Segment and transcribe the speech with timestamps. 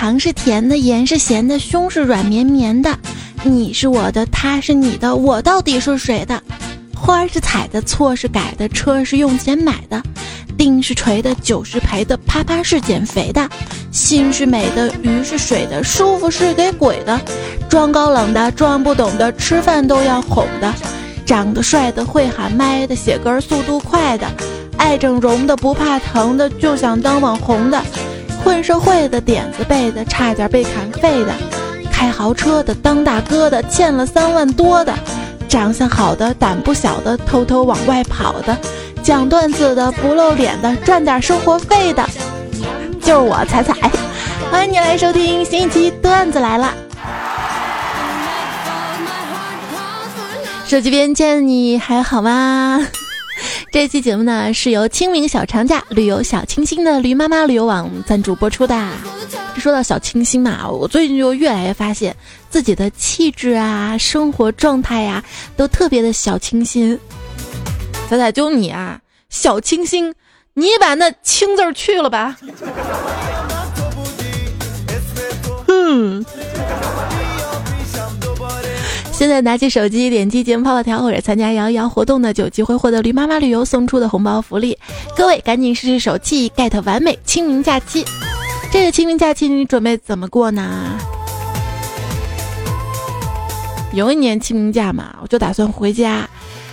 [0.00, 2.98] 糖是甜的，盐是咸的，胸是软绵绵的。
[3.42, 6.42] 你是我的，他是你的，我到底是谁的？
[6.96, 10.02] 花是采的，错是改的，车是用钱买的，
[10.56, 13.46] 钉是锤的，酒是赔的，啪啪是减肥的，
[13.92, 17.20] 心是美的，鱼是水的，舒服是给鬼的，
[17.68, 20.74] 装高冷的，装不懂的，吃饭都要哄的，
[21.26, 24.26] 长得帅的，会喊麦的，写歌速度快的，
[24.78, 27.84] 爱整容的，不怕疼的，就想当网红的，
[28.44, 31.32] 混社会的，点子背的，差点被砍废的，
[31.90, 34.92] 开豪车的，当大哥的，欠了三万多的。
[35.48, 38.56] 长相好的，胆不小的，偷偷往外跑的，
[39.02, 42.08] 讲段子的，不露脸的，赚点生活费的，
[43.02, 43.74] 就是我彩彩。
[44.50, 46.72] 欢迎你来收听新一期段子来了。
[50.66, 52.86] 手机边见你还好吗？
[53.72, 58.88] 这期节目呢是由清明小长假旅游小清新的驴妈妈旅游网赞助播出的。
[59.58, 62.16] 说到小清新嘛，我最近就越来越发现
[62.48, 65.22] 自己的气质啊、生活状态呀，
[65.56, 66.98] 都特别的小清新。
[68.08, 70.12] 仔仔，就你啊，小清新，
[70.54, 72.36] 你把那“清”字去了吧。
[75.68, 76.24] 嗯。
[79.20, 84.78] 现在拿起手机，点击节目泡泡条或者参加摇一摇活动呢，就有机会获得驴妈妈旅游送出的红包福利。
[85.14, 88.02] 各位赶紧试试手气，get 完美清明假期。
[88.72, 90.98] 这个清明假期你准备怎么过呢？
[93.92, 96.26] 有一年清明假嘛，我就打算回家。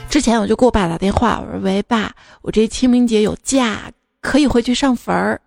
[0.09, 5.41] 之前我就给我爸打电话，我说：“喂，爸，我这清明节有假，可以回去上坟儿。”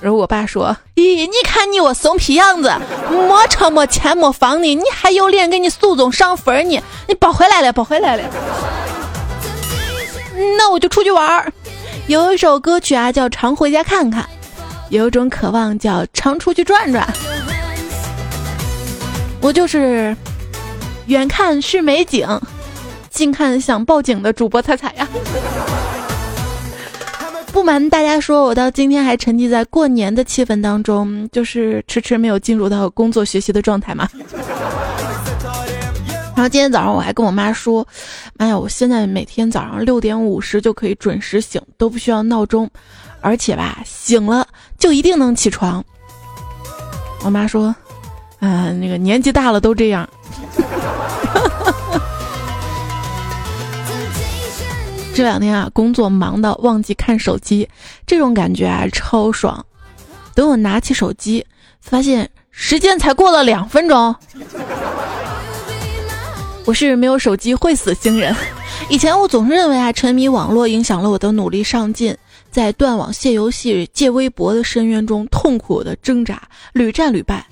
[0.00, 2.72] 然后我爸说：“咦，你看你我怂皮样子，
[3.10, 6.80] 没车没钱没房的，你还有脸给你祖宗上坟呢？
[7.06, 8.22] 你别回来了，别回来了。”
[10.56, 11.52] 那我就出去玩儿。
[12.06, 14.22] 有一首歌曲啊，叫《常回家看看》。
[14.90, 17.06] 有一种渴望叫常出去转转，
[19.42, 20.16] 我就是
[21.06, 22.26] 远看是美景，
[23.10, 25.06] 近看想报警的主播彩彩呀。
[27.52, 34.08] 不瞒大家说，我到今天还沉浸在过年的气氛当中，就是迟迟没有进入到工作学习的状态嘛。
[36.36, 37.84] 然后今天早上我还跟我妈说
[38.38, 42.70] ：“妈呀，我现在每天早上六点五十就可以准时醒，都不需要闹钟。”
[43.20, 44.46] 而且吧，醒了
[44.78, 45.84] 就一定能起床。
[47.24, 47.74] 我妈说
[48.38, 50.08] ：“嗯，那个年纪大了都这样。”
[55.18, 57.68] 这两天啊，工作忙到忘记看手机，
[58.06, 59.66] 这种感觉啊超爽。
[60.32, 61.44] 等我拿起手机，
[61.80, 64.14] 发现时间才过了两分钟。
[66.64, 68.32] 我是没有手机会死星人。
[68.88, 72.16] 以前我总是认为啊，沉迷网络影响了我的努力上进。
[72.52, 76.40] 在断网、卸游戏、戒微博的深渊中痛苦的挣扎，
[76.74, 77.44] 屡战屡败。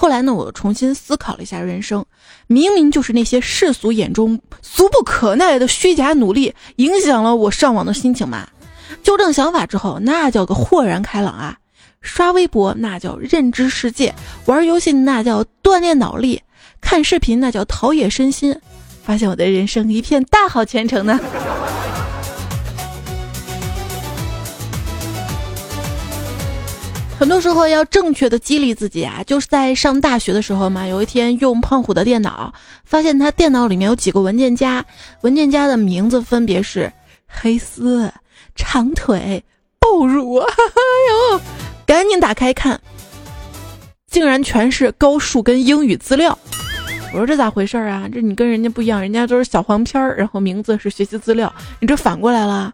[0.00, 2.02] 后来呢，我重新思考了一下人生，
[2.46, 8.48] 明明就是那些世俗眼中俗不可耐的虚假努力，影响了我上网的心情嘛。
[9.02, 11.58] 纠正想法之后，那叫个豁然开朗啊！
[12.00, 14.14] 刷微博那叫认知世界，
[14.46, 16.40] 玩游戏那叫锻炼脑力，
[16.80, 18.58] 看视频那叫陶冶身心，
[19.04, 21.20] 发现我的人生一片大好前程呢。
[27.20, 30.86] 很多时候要正确的激励自己啊，就是在上大学的时候嘛。
[30.86, 32.50] 有一天用胖虎的电脑，
[32.86, 34.82] 发现他电脑里面有几个文件夹，
[35.20, 36.90] 文件夹的名字分别是
[37.28, 38.10] 黑丝、
[38.56, 39.44] 长腿、
[39.78, 40.36] 爆乳。
[40.36, 40.46] 哎
[41.34, 41.40] 呦，
[41.84, 42.80] 赶紧打开看，
[44.10, 46.38] 竟然全是高数跟英语资料。
[47.12, 48.08] 我说这咋回事啊？
[48.10, 52.72] 这你跟人家不一样，人家都是小黄片儿，然后名字是学习资料，你这反过来了。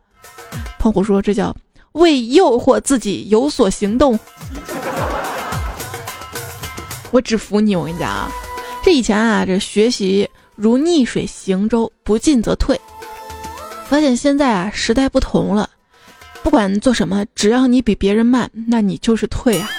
[0.78, 1.52] 胖虎说这叫。
[1.96, 4.18] 为诱惑自己有所行动，
[7.10, 7.74] 我只服你！
[7.74, 8.30] 我跟你讲啊，
[8.84, 12.78] 这以前啊，这学习如逆水行舟，不进则退。
[13.88, 15.70] 发现现在啊，时代不同了，
[16.42, 19.70] 不管做什么，只要你比别人慢，那你就是退啊。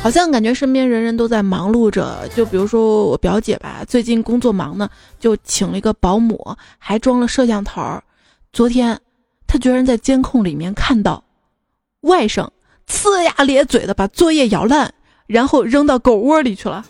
[0.00, 4.88] 好像感觉身边人人都在忙碌着，就比如说我表姐吧，最近工作忙呢，
[5.18, 7.82] 就请了一个保姆，还装了摄像头。
[8.52, 8.96] 昨天。
[9.46, 11.22] 他居然在监控里面看到，
[12.00, 12.48] 外甥
[12.88, 14.92] 呲牙咧嘴的把作业咬烂，
[15.26, 16.84] 然后扔到狗窝里去了。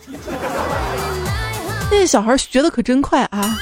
[1.91, 3.57] 那小孩学的可真快啊！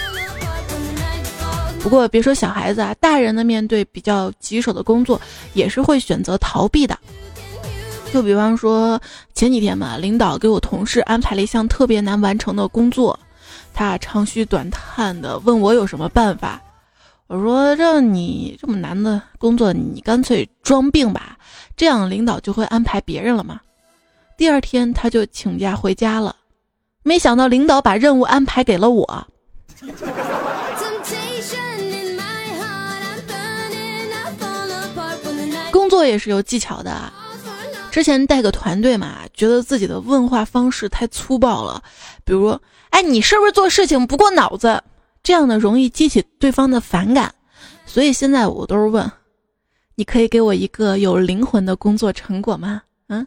[1.82, 5.20] 不过别说小孩子啊，大人的面对比较棘手的工作，
[5.54, 6.98] 也是会选择逃避的。
[8.14, 9.02] 就比方说
[9.34, 13.20] 前几天嘛，领导给我同事安排了一项特别难完成的工作，
[13.74, 16.62] 他长吁短叹的问我有什么办法。
[17.34, 21.36] 我说让你这么难的工作，你干脆装病吧，
[21.76, 23.60] 这样领导就会安排别人了嘛。
[24.38, 26.36] 第二天他就请假回家了，
[27.02, 29.28] 没想到领导把任务安排给了我。
[35.72, 37.12] 工作也是有技巧的，
[37.90, 41.82] 之前带个团队嘛，觉得自己的问话方式太粗暴了，
[42.24, 42.56] 比如，
[42.92, 44.84] 哎，你是不是做事情不过脑子？
[45.24, 47.34] 这样呢，容易激起对方的反感，
[47.86, 49.10] 所以现在我都是问，
[49.96, 52.82] 你可以给我一个有灵魂的工作成果吗？
[53.08, 53.26] 嗯。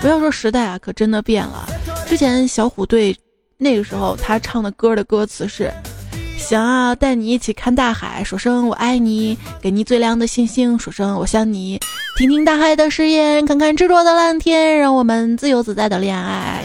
[0.00, 1.68] 不要说时代啊，可真的变了。
[2.06, 3.14] 之前小虎队
[3.58, 5.70] 那个时候他唱的歌的歌词是。
[6.36, 11.80] 想要带你一起看大海，说声我爱你，给你最亮的星星，说声我想你，
[12.16, 16.62] 听听大海的誓言，看看执着的蓝天，让我们自由自在的恋爱。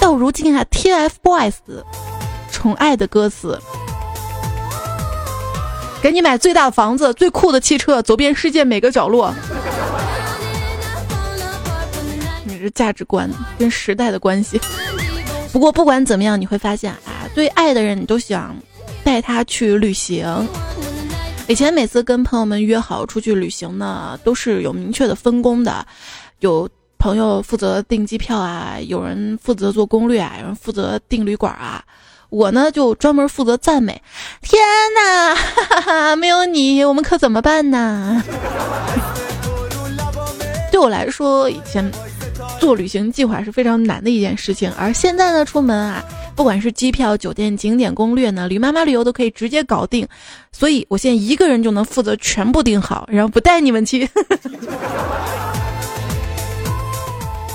[0.00, 1.52] 到如今啊，TFBOYS
[2.50, 3.56] 宠爱的歌词，
[6.02, 9.32] 给你买最大的房子，最酷的汽车，走遍世界每个角落。
[12.44, 14.60] 你这价值观跟时代的关系。
[15.52, 18.56] 不过不管怎么样，你会发现啊，对爱的人，你都想
[19.04, 20.48] 带他去旅行。
[21.48, 25.86] 以前每次跟朋友们约好出去旅行呢，都是有明确的分工的，
[26.40, 26.68] 有
[26.98, 31.82] 朋友负责订机票啊，有人负责做攻略啊，有人负责订旅馆啊。
[32.28, 34.00] 我呢就专门负责赞美。
[34.42, 34.62] 天
[34.94, 38.22] 哪，哈哈，没有你，我们可怎么办呢？
[40.70, 41.90] 对我来说，以前。
[42.58, 46.04] 做旅行计划是非常难的一件事情，而现在呢，出门啊，
[46.34, 50.08] 不管是机票、酒店、景点攻略呢，驴妈妈旅游都可以直接搞定，
[50.52, 54.08] 所以我现在一个人就能负责全部订好，然后不带你们去。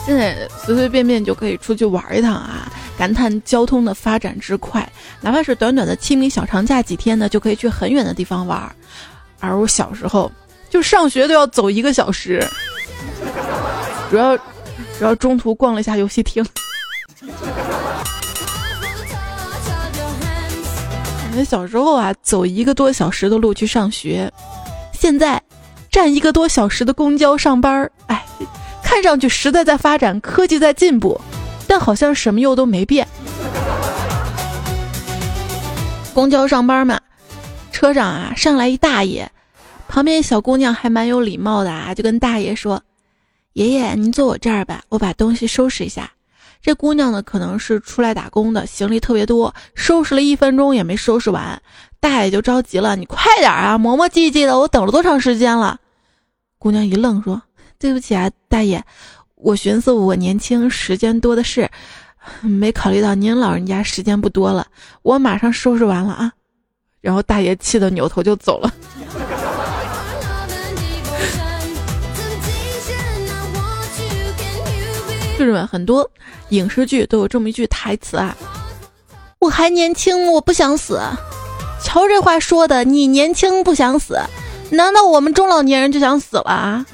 [0.06, 4.88] 现在随随便便就可以出去玩一趟啊，感叹交通的发展之快，
[5.20, 8.76] 哪怕是短短的清明小长假几天呢，就可以去很远的地方玩。
[9.40, 10.32] 而我小时候
[10.70, 12.48] 就上学都要走一个小时，
[14.12, 14.38] 主要。
[14.98, 16.46] 主要中途逛了一下游戏厅，
[21.36, 24.32] 感觉小时候啊，走一个多小时的路去上学，
[24.94, 25.42] 现在
[25.92, 28.26] 站一个多小时的公交上班儿，哎，
[28.82, 31.20] 看上去时代在发展，科技在进步，
[31.68, 33.06] 但好像什么又都没变。
[36.14, 37.02] 公交上班嘛，
[37.74, 39.28] 车上啊上来一大爷，
[39.90, 42.82] 旁边小姑娘还蛮有礼貌的啊，就跟大爷说。
[43.52, 46.10] 爷爷，您坐我这儿吧，我把东西收拾一下。
[46.66, 51.62] 这姑娘呢，可能是出来打工的，行李特别多，收拾了一分钟也没收拾完。
[52.00, 55.80] 大爷就着急了：“你快点啊，磨磨唧唧的，我等了多长时间了？”
[56.58, 57.40] 姑娘一愣，说
[57.78, 58.84] ：“对不起啊，大爷，
[59.36, 61.70] 我寻思我年轻，时间多的是，
[62.42, 64.66] 没考虑到您老人家时间不多了。
[65.04, 66.34] 我马上收拾完了啊。”
[67.00, 68.74] 然后大爷气得扭头就走了。
[75.38, 76.10] 就是们很多
[76.50, 78.36] 影视剧都有这么一句台词啊，
[79.40, 80.98] 我还年轻，我不想死。
[81.84, 84.18] 瞧这话说的，你年轻不想死，
[84.70, 86.86] 难道我们中老年人就想死了啊？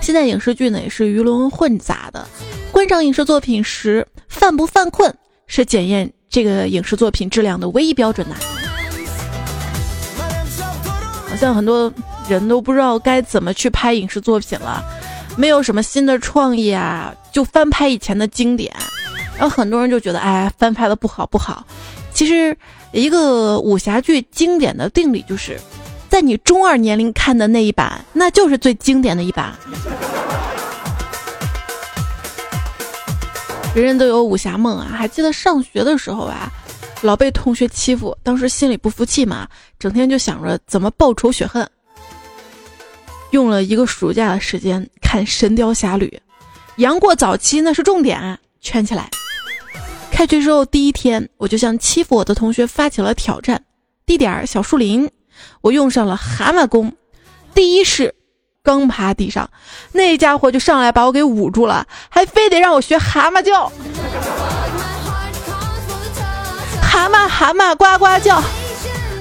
[0.00, 2.24] 现在影视剧呢也是鱼龙混杂的，
[2.70, 5.12] 观赏影视作品时犯不犯困
[5.48, 8.36] 是检验这个影视作品质量的唯一标准呐。
[11.28, 11.92] 好像很多。
[12.28, 14.82] 人都不知道该怎么去拍影视作品了，
[15.36, 18.72] 没有什么新的创意啊，就翻拍以前的经典。
[19.36, 21.64] 然后很多人就觉得，哎，翻拍的不好不好。
[22.12, 22.56] 其实，
[22.92, 25.58] 一个武侠剧经典的定理就是，
[26.08, 29.54] 在你中二年龄看的那一版，那就是最经典的一版。
[33.74, 36.50] 人人都有武侠梦啊，还记得上学的时候啊，
[37.02, 39.48] 老被同学欺负，当时心里不服气嘛，
[39.78, 41.66] 整天就想着怎么报仇雪恨。
[43.30, 46.06] 用了一个暑假的时间看《神雕侠侣》，
[46.76, 49.08] 杨过早期那是重点，圈起来。
[50.10, 53.64] 开学之后第一天，我就向欺负我的同学发起了挑战。
[54.04, 55.08] 地点小树林，
[55.60, 56.92] 我用上了蛤蟆功，
[57.54, 58.14] 第一式，
[58.62, 59.48] 刚趴地上，
[59.92, 63.70] 那家伙就上来把我给捂住了，还非得让我学蛤蟆叫。
[66.82, 68.42] 蛤蟆蛤蟆呱呱叫，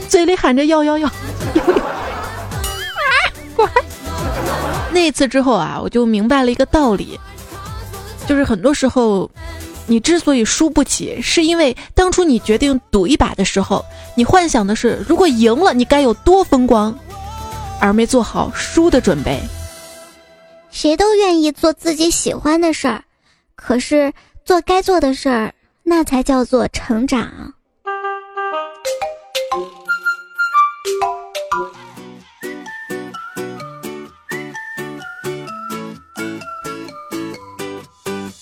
[0.09, 1.13] 嘴里喊着要要要，啊，
[3.55, 3.69] 乖。
[4.91, 7.19] 那次之后啊，我就明白了一个道理，
[8.27, 9.29] 就是很多时候，
[9.87, 13.83] 你之所以输不起，是因为当初你决定赌一把的时候，
[14.15, 16.97] 你幻想的是如果赢了你该有多风光，
[17.79, 19.39] 而没做好输的准备。
[20.71, 23.03] 谁都愿意做自己喜欢的事儿，
[23.55, 24.13] 可是
[24.45, 25.53] 做该做的事儿，
[25.83, 27.53] 那才叫做成长。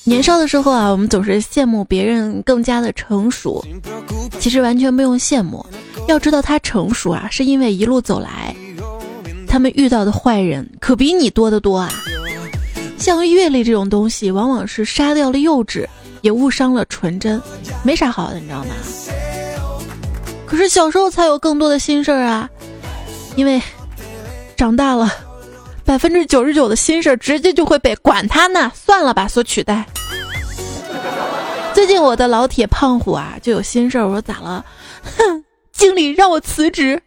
[0.07, 3.61] 年少的时候啊，我们总是羡慕别人更加的成熟，
[4.39, 5.65] 其实完全不用羡慕。
[6.07, 8.55] 要知道他成熟啊，是因为一路走来，
[9.45, 11.91] 他们遇到的坏人可比你多得多啊。
[12.97, 15.85] 像阅历这种东西，往往是杀掉了幼稚，
[16.21, 17.41] 也误伤了纯真，
[17.83, 18.69] 没啥好的，你知道吗？
[20.45, 22.49] 可是小时候才有更多的心事儿啊，
[23.35, 23.61] 因为
[24.55, 25.11] 长大了，
[25.87, 29.85] 百分之九十九的心事直接就会被“管他呢，算了吧”所取代。
[31.73, 34.05] 最近我的老铁胖虎啊，就有心事儿。
[34.05, 34.65] 我说咋了？
[35.17, 37.01] 哼，经理让我辞职，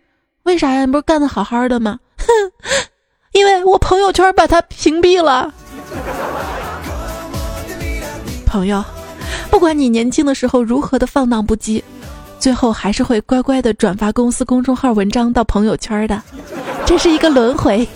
[0.45, 0.87] 为啥呀？
[0.87, 1.99] 不是干的好好的吗？
[2.17, 2.25] 哼，
[3.33, 5.53] 因为我朋友圈把他屏蔽了。
[8.47, 8.83] 朋友，
[9.51, 11.83] 不管你年轻的时候如何的放荡不羁，
[12.39, 16.23] 最后还是会乖乖的转发公司公众号文章到朋友圈的，
[16.87, 17.87] 这是一个轮回。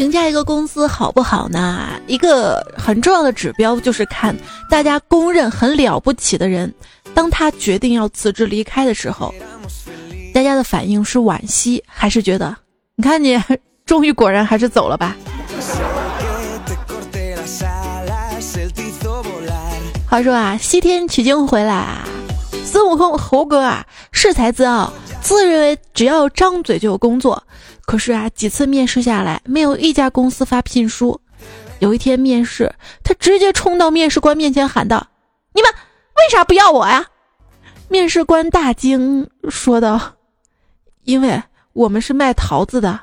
[0.00, 1.90] 评价一个公司好不好呢？
[2.06, 4.34] 一个很重要的指标就是看
[4.70, 6.72] 大家公认很了不起的人，
[7.12, 9.30] 当他决定要辞职离开的时候，
[10.32, 12.56] 大家的反应是惋惜还是觉得，
[12.96, 13.38] 你看你
[13.84, 15.14] 终于果然还是走了吧？
[20.08, 22.08] 话说啊，西天取经回来啊，
[22.64, 24.90] 孙悟空猴哥啊恃才自傲，
[25.20, 27.42] 自认为只要张嘴就有工作。
[27.90, 31.20] 可是啊，几次面试下来，没有一家公司发聘书。
[31.80, 35.04] 有一天面试，他直接冲到面试官面前喊道
[35.52, 37.04] ：“你们为啥不要我呀？”
[37.90, 40.00] 面试官大惊，说道
[41.02, 41.42] ：“因为
[41.72, 43.00] 我们是卖桃子的。”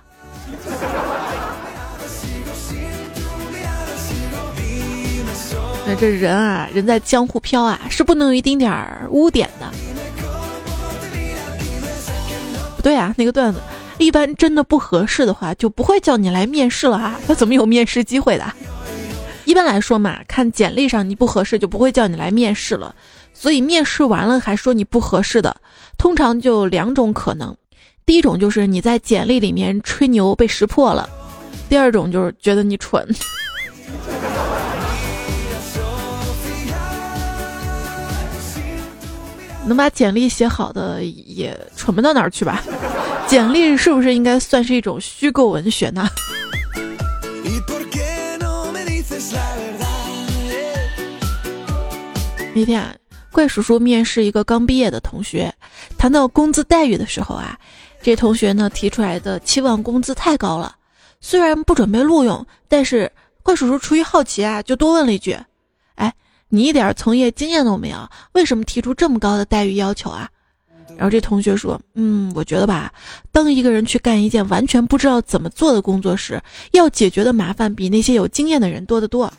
[5.85, 9.69] 那 这人啊，人在江湖飘啊，是不能有一丁点儿污点的。
[12.77, 13.59] 不对啊，那个段子。
[13.97, 17.19] 一般真的不合适的话，就不会叫你来面试了啊！
[17.27, 18.45] 他怎么有面试机会的？
[19.45, 22.93] 一般来说嘛，看简历上你不合适，就不会叫你来面试了。
[23.33, 25.55] 所以面试完了还说你不合适的，
[25.97, 27.55] 通常就两种可能：
[28.05, 31.07] 第一种就是你在简历里面吹牛被识破了；
[31.69, 33.07] 第二种就是觉得你蠢。
[39.65, 42.63] 能把简历写好的也蠢不到哪儿去吧？
[43.27, 46.07] 简历是不是应该算是一种虚构文学呢？
[52.55, 52.99] 那天，
[53.31, 55.53] 怪叔叔面试一个刚毕业的同学，
[55.97, 57.55] 谈到工资待遇的时候啊，
[58.01, 60.75] 这同学呢提出来的期望工资太高了。
[61.19, 63.11] 虽然不准备录用，但是
[63.43, 65.37] 怪叔叔出于好奇啊，就多问了一句
[65.95, 66.11] ：“哎，
[66.49, 70.29] 你一点从业经验都没有，为什么提出这么高的待遇要求啊？”
[70.97, 72.91] 然后这同学说：“嗯，我觉得吧，
[73.31, 79.31] 当一个人去干一件完全不知道怎么做的工作时，要解决的麻烦比那些有经验的人多得多。”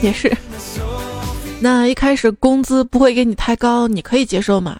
[0.00, 0.30] 也是。
[1.60, 4.78] 那一开始工资不会给你太高，你可以接受吗？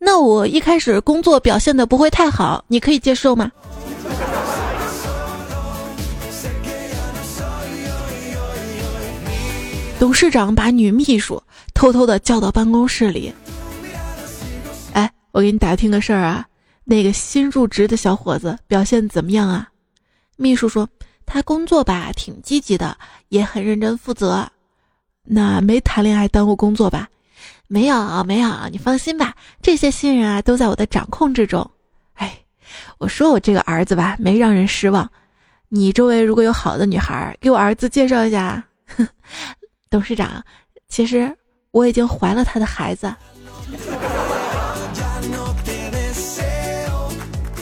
[0.00, 3.52] 那我一开始工作表现的不会太好，你可以接受吗？
[10.02, 11.40] 董事长把女秘书
[11.74, 13.32] 偷偷的叫到办公室里。
[14.94, 16.44] 哎，我给你打听个事儿啊，
[16.82, 19.68] 那个新入职的小伙子表现怎么样啊？
[20.36, 20.88] 秘书说
[21.24, 24.44] 他工作吧挺积极的，也很认真负责。
[25.22, 27.08] 那没谈恋爱耽误工作吧？
[27.68, 29.32] 没有没有，你放心吧，
[29.62, 31.70] 这些新人啊都在我的掌控之中。
[32.14, 32.36] 哎，
[32.98, 35.08] 我说我这个儿子吧没让人失望。
[35.68, 38.64] 你周围如果有好的女孩，给我儿子介绍一下。
[39.92, 40.42] 董事长，
[40.88, 41.30] 其实
[41.70, 43.14] 我已经怀了他的孩子。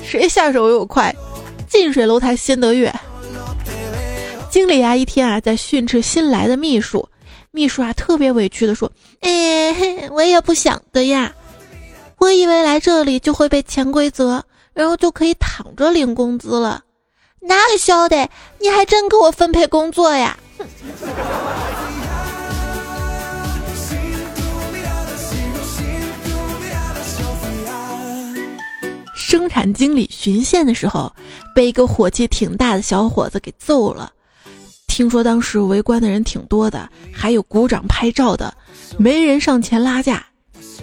[0.04, 1.12] 谁下手又快？
[1.68, 2.94] 近水楼台先得月。
[4.48, 7.08] 经理啊，一天啊在训斥新来的秘书，
[7.50, 8.90] 秘书啊特别委屈的说
[9.22, 11.32] ：“哎，我也不想的呀，
[12.18, 16.84] 我以为来这里就会被潜规则，然后就可以躺着领工资了。
[17.40, 18.28] 哪里晓得，
[18.60, 20.38] 你还真给我分配工作呀！”
[29.30, 31.14] 生产经理巡线的时候，
[31.54, 34.12] 被一个火气挺大的小伙子给揍了。
[34.88, 38.52] 听说当时围观的人挺多的，还有鼓掌拍照的，
[38.98, 40.26] 没人上前拉架。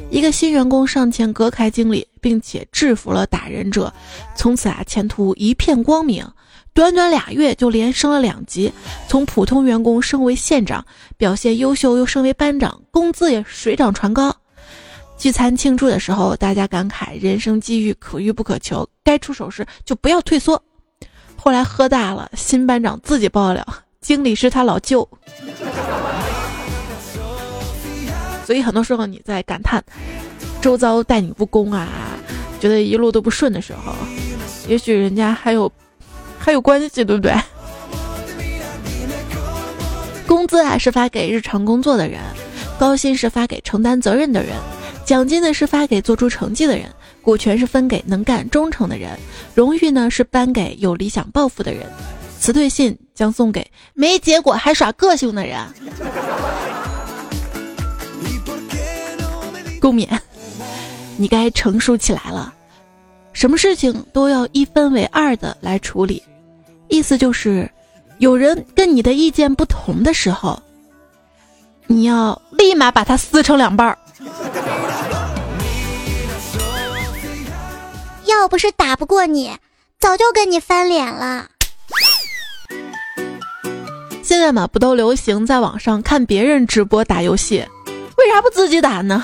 [0.09, 3.93] 一个新员工上前隔开经理，并且制服了打人者，
[4.33, 6.25] 从此啊前途一片光明。
[6.73, 8.71] 短短俩月就连升了两级，
[9.09, 10.85] 从普通员工升为县长，
[11.17, 14.33] 表现优秀又升为班长，工资也水涨船高。
[15.17, 20.61] 聚餐庆祝的时候，大家感慨人生机遇可遇不可求，该出手时就不要退缩。
[21.35, 23.65] 后来喝大了，新班长自己爆料，
[23.99, 25.07] 经理是他老舅。
[28.45, 29.83] 所以很多时候你在感叹
[30.61, 31.89] 周遭待你不公啊，
[32.59, 33.93] 觉得一路都不顺的时候，
[34.67, 35.69] 也许人家还有
[36.37, 37.33] 还有关系，对不对？
[40.27, 42.21] 工资啊是发给日常工作的人，
[42.79, 44.51] 高薪是发给承担责任的人，
[45.03, 46.85] 奖金呢是发给做出成绩的人，
[47.21, 49.17] 股权是分给能干忠诚的人，
[49.55, 51.87] 荣誉呢是颁给有理想抱负的人，
[52.39, 55.59] 辞退信将送给没结果还耍个性的人。
[59.81, 60.07] 共勉，
[61.17, 62.53] 你该成熟起来了，
[63.33, 66.21] 什么事情都要一分为二的来处理。
[66.89, 67.69] 意思就是，
[68.19, 70.61] 有人跟你的意见不同的时候，
[71.87, 73.97] 你要立马把它撕成两半儿。
[78.25, 79.57] 要不是打不过你，
[79.99, 81.47] 早就跟你翻脸了。
[84.21, 87.65] 现在嘛，不都流行在网上看别人直播打游戏，
[88.17, 89.23] 为啥不自己打呢？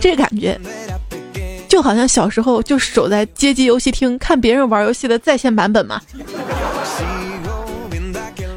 [0.00, 0.58] 这感觉
[1.68, 6.00] 就好像小时候就守在街机游戏厅看别人玩游戏的在线版本嘛。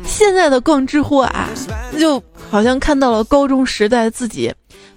[0.05, 1.49] 现在的逛知乎啊，
[1.99, 4.53] 就好像看到了高中时代的自己。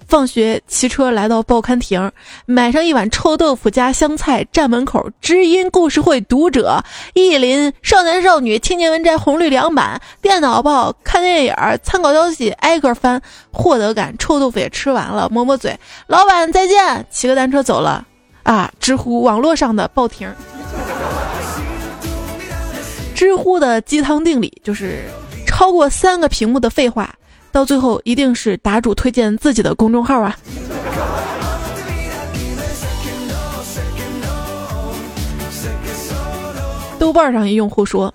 [0.07, 2.11] 放学骑车来到报刊亭，
[2.45, 14.13] 买上一碗臭豆腐加香菜，站门口知音故事会读者、意林少男少女青年文摘红绿两版电脑报看电影参考消息挨个翻，获得感。
[14.19, 18.05] 臭豆腐也吃完了，抹抹嘴，老板再见，骑个单车走了。
[18.43, 20.29] 啊，知乎网络上的报亭，
[23.15, 25.05] 知乎的鸡汤定理就是
[25.47, 27.09] 超过三个屏幕的废话。
[27.51, 30.37] 到最后一定是答主推荐自己的公众号啊！
[36.97, 38.13] 豆瓣上一用户说：“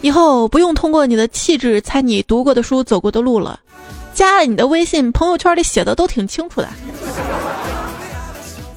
[0.00, 3.60] 以后不用通过你的气质猜你读过的书、走过的路了，
[4.14, 6.68] 加了你的微信，朋友圈里写的都挺清楚的。”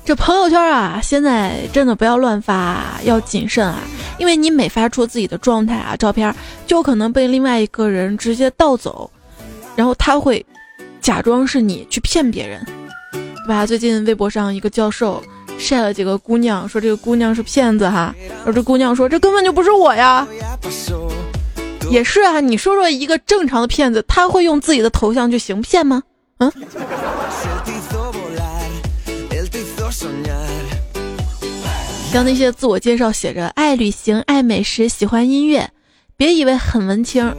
[0.05, 3.79] 这朋友圈啊，现在真的不要乱发，要谨慎啊！
[4.17, 6.33] 因为你每发出自己的状态啊、照片，
[6.65, 9.09] 就可能被另外一个人直接盗走。
[9.77, 10.43] 然后他会
[10.99, 12.65] 假装是你去骗别人，
[13.11, 13.63] 对吧？
[13.63, 15.23] 最近微博上一个教授
[15.59, 18.13] 晒了几个姑娘，说这个姑娘是骗子哈。
[18.43, 20.27] 而这姑娘说这根本就不是我呀。
[21.91, 26.01] 也是啊，你说说一个正常的骗子，他会用自己的头像去行骗吗？
[26.39, 26.51] 嗯。
[32.11, 35.69] 像那些自我介绍写着爱旅行、爱美食、喜欢音乐，
[36.17, 37.31] 别以为很文青，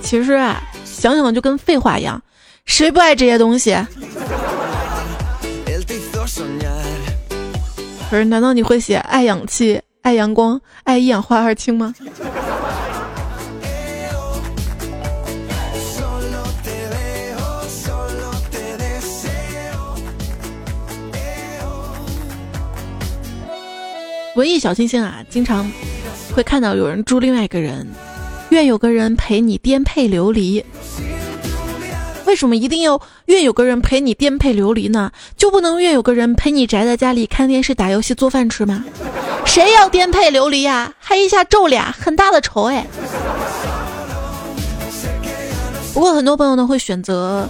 [0.00, 0.62] 其实啊。
[0.98, 2.20] 想想就跟废话一样，
[2.64, 3.76] 谁不爱这些东西？
[8.10, 11.94] 可是，难道你会写爱氧气、爱阳光、爱一氧化二氢吗？
[24.34, 25.70] 文艺小清新啊，经常
[26.34, 27.86] 会看到有人祝另外一个人。
[28.50, 30.64] 愿有个人陪你颠沛流离。
[32.26, 35.10] 为什么一定要愿有个人陪你颠沛流离呢？
[35.36, 38.84] 就不能愿有个人陪你宅在家里看电视、打游戏、做饭吃吗？
[39.46, 40.92] 谁要颠沛流离呀？
[40.98, 42.86] 还一下皱俩，很大的仇哎。
[45.94, 47.48] 不过很多朋友呢会选择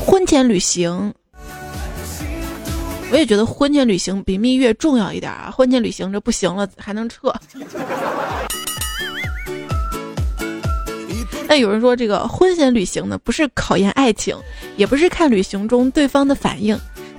[0.00, 1.12] 婚前旅行，
[3.10, 5.52] 我也觉得婚前旅行比蜜月重要一点啊。
[5.54, 7.34] 婚前旅行这不行了还能撤。
[11.48, 14.36] 那有人说，这个婚前旅行呢，不是考验爱情，
[14.76, 16.78] 也不是看旅行中对方的反应，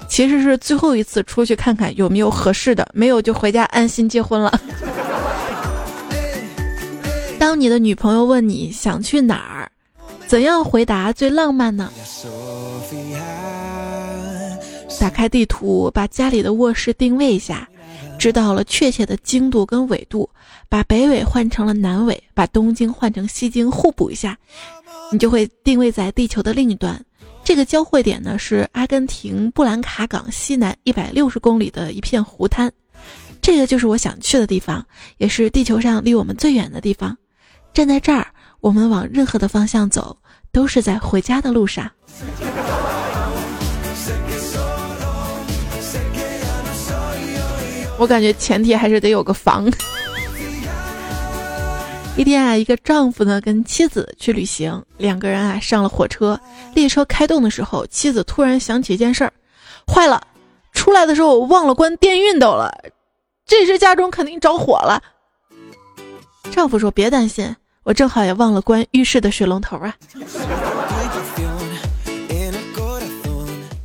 [0.09, 4.59] 其实是最后一次出去看看有没有合适的，没有就回家安心结婚了。
[7.39, 9.71] 当你的女朋友问你想去哪儿，
[10.27, 11.89] 怎样回答最浪漫呢？
[14.99, 17.69] 打开地图，把家里的卧室定位一下。
[18.17, 20.29] 知道了确切的经度跟纬度，
[20.67, 24.37] 把北纬换成了南纬，把东经换成西经，互补一下，
[25.11, 26.99] 你就会定位在地球的另一端。
[27.43, 32.71] 这个交汇点呢是阿根廷布兰卡港西南一百六十公里的一片湖滩，
[33.41, 34.85] 这个就是我想去的地方，
[35.17, 37.15] 也是地球上离我们最远的地方。
[37.73, 38.27] 站在这儿，
[38.59, 40.17] 我们往任何的方向走，
[40.51, 41.89] 都是在回家的路上。
[47.97, 49.65] 我感觉前提还是得有个房。
[52.15, 56.39] 一天啊，一个丈夫呢跟妻子去旅行，两个人啊上了火车，
[56.73, 59.31] 列车开动的时候，妻子突然想起一件事儿，
[59.85, 60.19] 坏了，
[60.73, 62.73] 出来的时候我忘了关电熨斗了，
[63.45, 65.01] 这时家中肯定着火了。
[66.49, 69.93] 丈夫说：“别担心，我正好也忘了关浴室的水龙头啊。”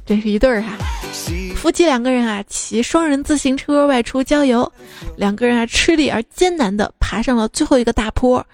[0.07, 0.79] 真是一对儿啊！
[1.63, 4.73] 夫妻两个人啊，骑双人自行车外出郊游，
[5.17, 8.45] 两个人啊吃力而艰难地爬上了最后一个大坡。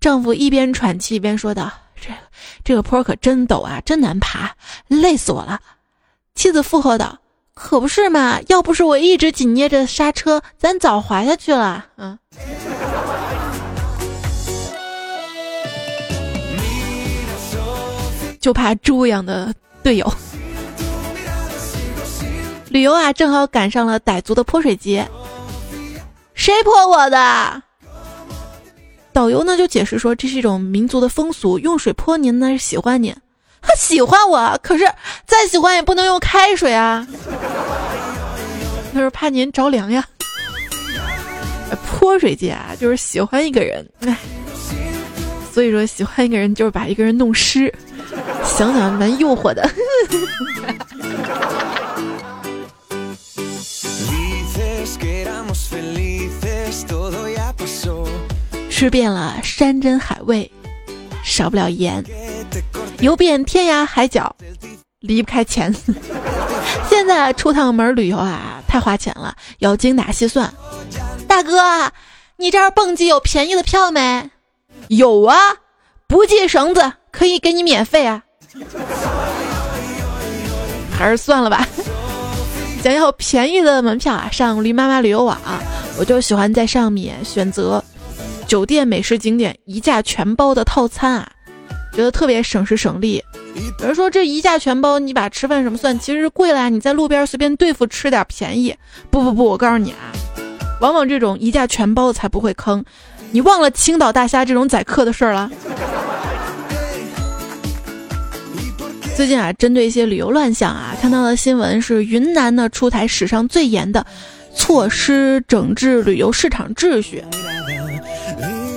[0.00, 2.08] 丈夫一边喘气一边说道：“这
[2.64, 4.56] 这个坡可真陡啊，真难爬，
[4.88, 5.60] 累死我了。”
[6.34, 7.18] 妻子附和道
[7.52, 12.18] ：“可不是嘛，要不是我一直紧捏着刹车，咱早滑下去了。”嗯，
[18.40, 20.10] 就怕猪一样的队友。
[22.76, 25.08] 旅游啊，正好赶上了傣族的泼水节。
[26.34, 27.62] 谁泼我的？
[29.14, 33.16] 导游呢就解释说，这是一种民族的风俗，用水泼您呢是喜欢您。
[33.62, 34.84] 他喜欢我，可是
[35.24, 37.06] 再喜欢也不能用开水啊。
[38.92, 40.04] 他说怕您着凉呀。
[41.88, 44.18] 泼水节啊，就是喜欢一个人，哎，
[45.50, 47.72] 所以说喜欢一个人就是把一个人弄湿，
[48.44, 49.66] 想想蛮诱惑的。
[58.70, 60.50] 吃遍了山珍海味，
[61.24, 62.02] 少不了盐；
[63.00, 64.36] 游遍天涯海角，
[65.00, 65.74] 离不开钱。
[66.90, 70.52] 现在出趟门旅游啊，太花钱了，要精打细算。
[71.26, 71.90] 大哥，
[72.36, 74.30] 你这儿蹦极有便宜的票没？
[74.88, 75.36] 有啊，
[76.06, 78.22] 不系绳子可以给你免费啊。
[80.92, 81.66] 还是算了吧。
[82.86, 85.36] 想要便宜的门票啊，上驴妈妈旅游网，
[85.98, 87.82] 我就喜欢在上面选择
[88.46, 91.28] 酒店、美食景点一价全包的套餐啊，
[91.92, 93.20] 觉得特别省时省力。
[93.80, 96.70] 有人说这一价全包，你把吃饭什么算，其实贵了。
[96.70, 98.72] 你在路边随便对付吃点便宜，
[99.10, 100.14] 不不不，我告诉你啊，
[100.80, 102.84] 往往这种一价全包才不会坑。
[103.32, 105.50] 你忘了青岛大虾这种宰客的事儿了？
[109.16, 114.04] 最近啊，针对一些旅游乱象啊，看到的新闻是云南呢出台史上最严的
[114.54, 117.24] 措施整治旅游市场秩序，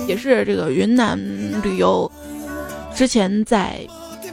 [0.08, 1.18] 也是这个云南
[1.62, 2.10] 旅游
[2.94, 3.78] 之前在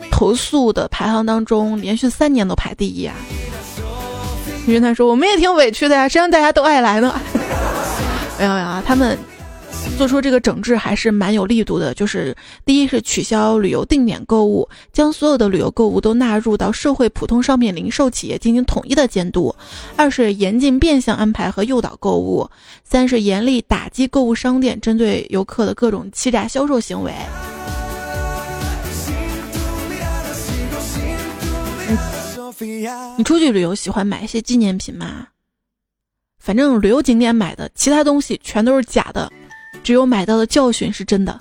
[0.09, 3.13] 投诉的排行当中连续三年都排第一啊。
[4.65, 7.19] 云南说我们也挺委屈的呀，谁让大家都爱来呢？
[8.39, 9.17] 没有呀，他们。
[9.97, 19.53] 做出这个整治还是蛮有力度的，就是第一是取消旅游定点购物，将所有的旅游购物都纳入到社会普通商品零售企业进行统一的监督；
[19.95, 22.47] 二是严禁变相安排和诱导购物；
[22.83, 27.11] 三是严厉打击购物商店针对游客的各种欺诈销售行为。
[33.17, 35.27] 你出去旅游喜欢买一些纪念品吗？
[36.39, 39.29] 反正旅游景点买的，其他东西全都是假的。
[39.87, 41.39] 只有买到的教训是真的。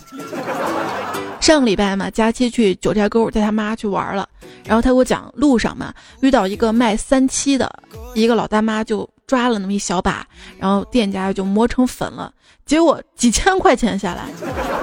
[1.41, 4.29] 上个礼拜嘛，佳期去九寨沟带他妈去玩了，
[4.65, 7.69] 然后他给我讲，路上嘛遇到一个卖三七的
[8.15, 10.25] 一个老大妈，就抓了那么一小把，
[10.61, 12.33] 然后店家就磨成粉了，
[12.65, 14.29] 结果几千块钱下来，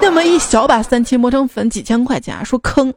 [0.02, 2.93] 那么一小把三七磨成粉几千块钱啊，说坑。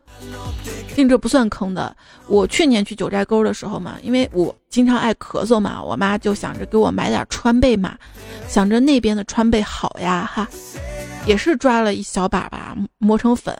[0.97, 1.95] 听着不算坑的。
[2.27, 7.99] 我去年去九寨沟的时候嘛，因为我经常爱咳嗽嘛，我妈就想着给我买点川贝嘛，
[8.49, 10.49] 想着那边的川贝好呀哈，
[11.27, 13.55] 也是抓了一小把吧，磨成粉，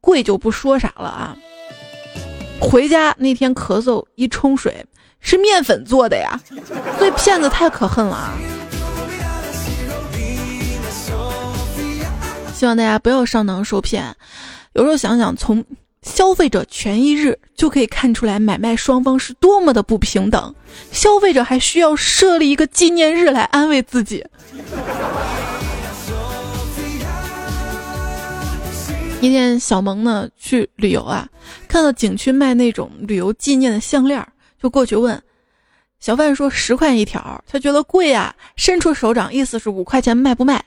[0.00, 1.36] 贵就不说啥了啊。
[2.60, 4.84] 回家那天咳嗽一冲水，
[5.20, 6.40] 是面粉做的呀，
[6.98, 8.32] 所以骗子太可恨了啊！
[12.52, 14.12] 希望大家不要上当受骗。
[14.72, 15.64] 有时候想想从。
[16.04, 20.54] 消费者权益日就可以看出来买卖双方是多么的不平等，
[20.92, 24.24] 消费者还需要设立一个纪念日来安慰自己。
[29.20, 31.26] 一天，小萌呢去旅游啊，
[31.66, 34.24] 看到景区卖那种旅游纪念的项链，
[34.62, 35.20] 就过去问
[35.98, 40.62] 小贩说十块一条，他觉得贵啊，伸出手掌意思是五块钱卖不卖？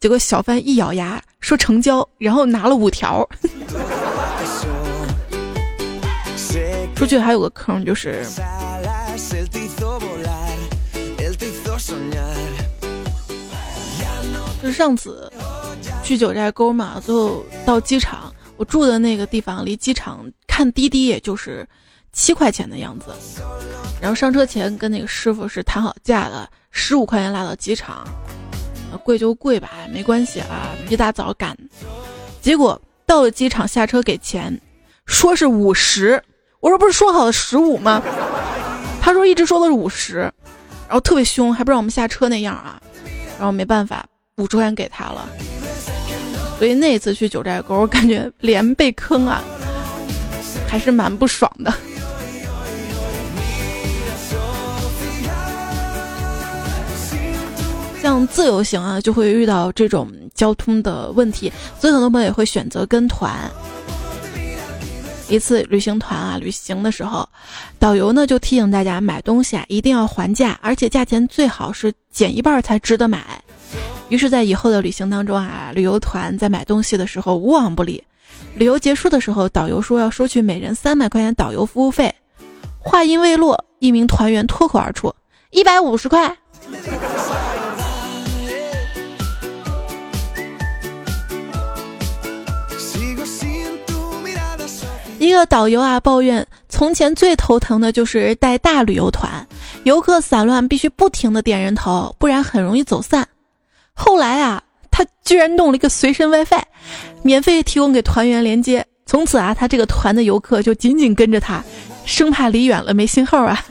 [0.00, 3.26] 结果小贩一咬牙说成交，然后拿了五条。
[7.00, 8.22] 出去还有个坑，就是
[14.60, 15.32] 就是上次
[16.04, 21.66] 去九寨沟嘛，最后到机场，我住的那个地方离机场看滴滴也就是
[22.12, 23.06] 七块钱的样子。
[23.98, 28.06] 然后上车前跟那个师傅是谈好价的，十五块钱拉到机场，
[29.02, 31.56] 贵就贵吧，没关系啊，一大早赶。
[32.42, 34.60] 结果到了机场下车给钱，
[35.06, 36.22] 说是五十，
[36.60, 38.02] 我说不是说好的十五吗？
[39.00, 42.80] 他说一直说的是五十，然后特别凶，还不让我们下车那样啊，
[43.38, 44.04] 然后没办法。
[44.36, 45.28] 五十块钱给他了，
[46.58, 49.42] 所以那次去九寨沟，我感觉连被坑啊，
[50.66, 51.70] 还是蛮不爽的。
[58.00, 63.50] 像自由行啊，就会遇到这种交通的问题，所以很多朋友也会选择跟团。
[65.30, 67.26] 一次旅行团啊，旅行的时候，
[67.78, 73.24] 导游呢就提醒大家买东西啊一定要还价，而且价钱最好是减一半才值得买。
[74.08, 78.02] 于是，在以后的旅行当中啊，旅游团在买东西的时候无往不利。
[78.56, 82.12] 旅游结束的时候，导游说要收取每人三百块钱导游服务费。
[82.80, 85.14] 话音未落，一名团员脱口而出
[85.50, 86.36] ：“一百五十块。”
[95.20, 99.46] 一个导游啊抱怨，从前最头疼的就是带大旅游团，
[99.84, 103.28] 游客散乱，必须不停的点人头，不然很容易走散。
[103.92, 106.62] 后来啊，他居然弄了一个随身 WiFi，
[107.22, 108.84] 免费提供给团员连接。
[109.04, 111.62] 从此啊，他这个团的游客就紧紧跟着他，
[112.06, 113.62] 生怕离远了没信号啊，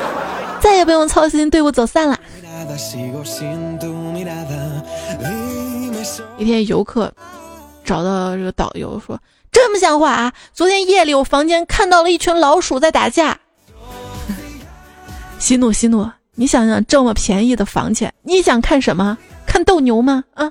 [0.58, 2.18] 再也不用操心队伍走散了。
[6.38, 7.12] 一天，游客
[7.84, 9.20] 找到这个导游说
[9.54, 10.32] ：“这么像话啊？
[10.52, 13.38] 昨天夜里我房间看到了一群老鼠在打架。
[15.38, 19.16] ”息怒息怒，你想想这么便宜的房钱，你想看什么？
[19.46, 20.24] 看斗牛吗？
[20.34, 20.50] 啊！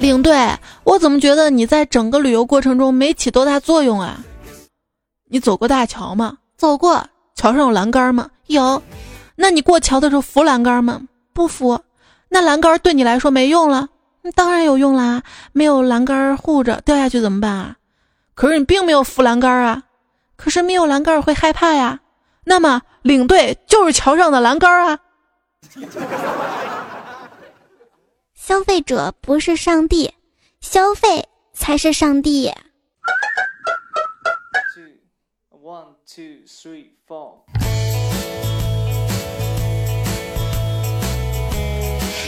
[0.00, 4.18] 领队，我怎么觉得你在整个旅游过程中没起多大作用啊？
[5.30, 6.36] 你走过大桥吗？
[6.56, 7.06] 走过。
[7.36, 8.28] 桥上有栏杆吗？
[8.48, 8.82] 有。
[9.36, 11.00] 那你过桥的时候扶栏杆吗？
[11.32, 11.80] 不扶。
[12.32, 13.90] 那栏杆对你来说没用了？
[14.34, 15.22] 当然有用啦！
[15.52, 17.76] 没有栏杆护着，掉下去怎么办啊？
[18.34, 19.82] 可是你并没有扶栏杆啊。
[20.36, 22.00] 可是没有栏杆会害怕呀。
[22.44, 24.98] 那么，领队就是桥上的栏杆啊！
[28.34, 30.14] 消费者不是上帝，
[30.60, 32.50] 消费才是上帝。
[35.50, 37.44] One two three four。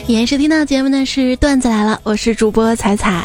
[0.06, 3.24] 延时听到节目呢是段子来了，我是主播彩彩。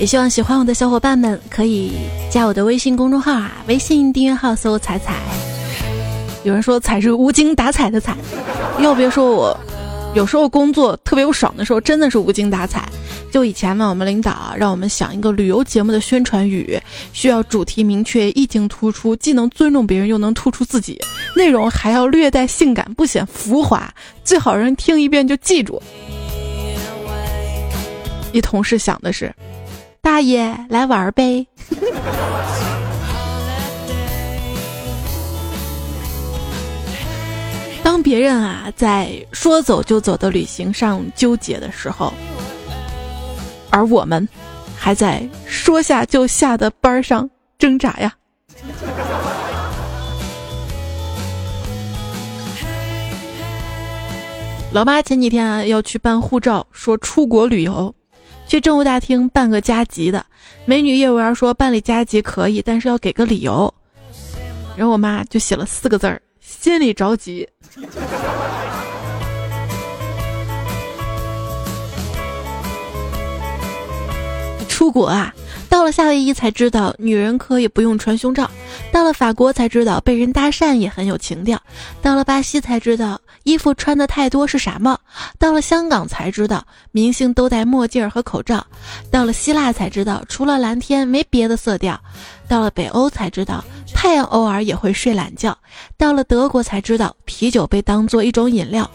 [0.00, 1.92] 也希望喜欢我的小伙伴们可以
[2.28, 5.14] 加我的微信公众号啊，微信订阅号搜“彩彩”。
[6.42, 8.16] 有人说“彩”是无精打采的“彩”，
[8.80, 9.56] 要别说我，
[10.12, 12.88] 有时候工作特别不爽的时候，真的是无精打采。
[13.30, 16.76] 就以前嘛，我们领导让我们想一个旅游节目的宣传语，
[17.12, 21.00] 需要主题明确、意境突出，既能尊重别人，又能突出自己，
[21.36, 23.88] 内容还要略带性感，不显浮华，
[24.24, 25.80] 最好人听一遍就记住。
[28.32, 29.32] 一同事想的是。
[30.02, 31.46] 大爷来玩呗！
[37.82, 42.12] 当别人啊在说走就走的旅行上纠结的时候，
[43.70, 44.26] 而我们
[44.76, 48.14] 还在说下就下的班上挣扎呀。
[54.72, 57.92] 老妈前几天啊要去办护照，说出国旅游。
[58.46, 60.24] 去政务大厅办个加急的，
[60.64, 63.72] 美女业务员说办理加急可以，但是要给个理由。
[64.76, 67.48] 然后我妈就写了四个字儿：心里着急。
[74.68, 75.32] 出国啊，
[75.68, 78.46] 到了夏威夷才知道女人可以不用穿胸罩；
[78.90, 81.56] 到了法国才知道被人搭讪也很有情调；
[82.02, 83.20] 到了巴西才知道。
[83.44, 85.00] 衣服穿的太多是傻帽，
[85.38, 88.64] 到了香港才知道明星都戴墨镜和口罩，
[89.10, 91.98] 到了希腊才知道除了蓝天没别的色调，
[92.46, 95.56] 到了北欧才知道太阳偶尔也会睡懒觉，
[95.96, 98.90] 到了德国才知道啤酒被当做一种饮料，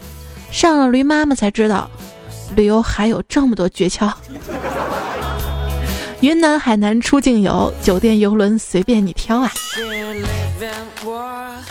[0.50, 1.88] 上了驴妈妈才知道
[2.56, 4.12] 旅游还有这么多诀窍。
[6.20, 9.52] 云南海南出境游，酒店游轮随便你挑啊。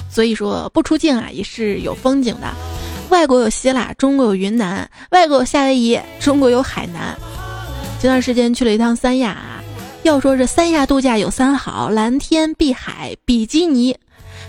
[0.10, 2.48] 所以说不出境啊也是有风景的。
[3.10, 7.18] 外国有希腊，中国有云南；外国有夏威夷，中国有海南。
[8.00, 9.55] 前段时间去了一趟三亚，啊，
[10.06, 13.98] 要说这三亚度假有三好：蓝天、碧海、比基尼。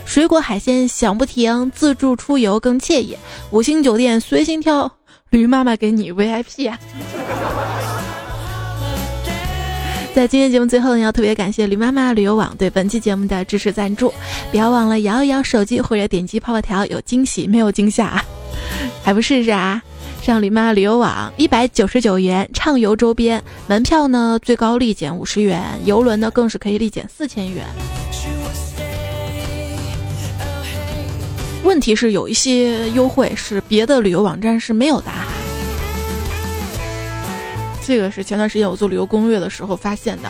[0.04, 3.16] 水果海鲜想不停，自助出游更惬意。
[3.50, 4.92] 五星酒店随心挑，
[5.30, 6.78] 驴妈妈给你 VIP 啊！
[10.14, 14.12] 在今天节目最后呢，要特别感谢驴妈妈旅游网对本期节目的支持赞助。
[14.50, 18.22] 不要忘了摇一摇手机或者点击泡泡条，有惊喜没有惊吓啊，
[19.02, 19.82] 还不试试啊？
[20.26, 27.64] 上驴妈旅游网，一百九十九元畅游周边门票呢，最高立减五十元，游轮呢更是可以立减四千元。
[31.62, 35.12] 问题是有一些优惠是别的旅游网站是没有的。
[37.86, 40.28] 这个是前段时间我做旅游攻略的时候发现的。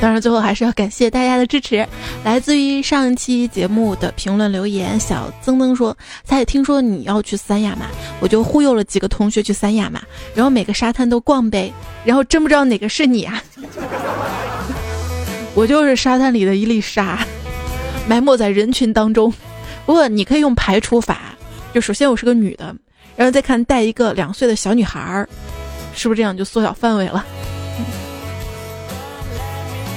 [0.00, 1.86] 当然，最后还是要感谢大家的支持。
[2.24, 7.86] 来自于上期节目的评论留言，小曾曾说：“才听说你要去三亚嘛，
[8.20, 10.02] 我就忽悠了几个同学去三亚嘛，
[10.34, 11.72] 然后每个沙滩都逛呗，
[12.04, 13.42] 然后真不知道哪个是你啊！
[15.54, 17.18] 我就是沙滩里的一粒沙。”
[18.06, 19.32] 埋没在人群当中，
[19.86, 21.34] 不过你可以用排除法，
[21.72, 22.76] 就首先我是个女的，
[23.16, 25.26] 然后再看带一个两岁的小女孩儿，
[25.94, 27.24] 是不是这样就缩小范围了？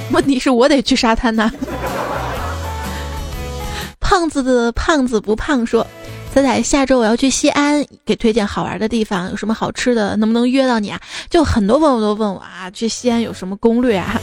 [0.12, 1.50] 问题是我得去沙滩呐。
[4.00, 5.86] 胖子的胖子不胖说，
[6.34, 10.98] 仔仔下周我要去西安，给推荐好玩的地方，有什么好吃的，能不能约到你啊？
[11.28, 14.18] 就很多朋友都问我啊，去西安有什么攻略啊？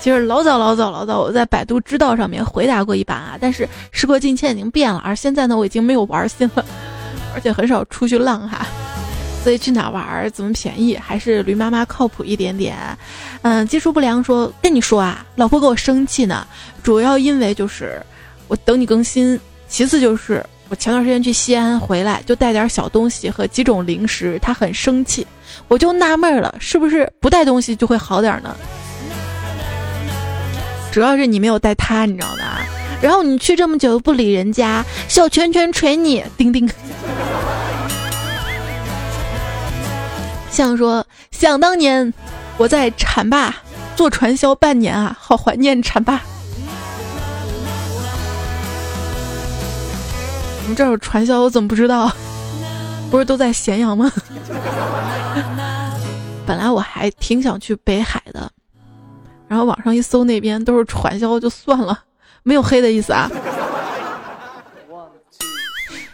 [0.00, 6.64] 其实老早老早老早，我在百度知道上面回答过一版啊，但是时过境迁已经变了，而现在呢，我已经没有玩心了，
[7.34, 8.66] 而且很少出去浪哈，
[9.48, 12.76] 所以去哪玩怎么便宜，还是驴妈妈靠谱一点点。
[13.40, 16.46] 嗯，技术不良说跟你说啊，老婆给我生气呢，
[16.82, 17.98] 主要因为就是
[18.46, 25.26] 我等你更新，其次就是我前段时间去西安回来就带点小东西和几种零食，她很生气，
[25.66, 28.54] 我就纳闷了，是不是不带东西就会好点呢？
[30.92, 32.60] 主要是你没有带他，你知道吧？
[33.00, 36.68] 然后你去这么久不理人家，小拳拳捶你，钉钉。
[40.50, 42.12] 像说，想当年
[42.56, 43.52] 我在浐灞
[43.94, 46.18] 做传销半年啊，好怀念浐灞。
[50.62, 52.10] 我们这有传销，我怎么不知道？
[53.10, 54.10] 不是都在咸阳吗？
[56.44, 58.50] 本来我还挺想去北海的。
[59.46, 61.98] 然后网上一搜，那边都是传销，就算了，
[62.42, 63.30] 没有黑的意思啊。